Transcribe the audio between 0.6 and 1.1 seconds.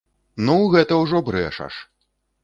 гэта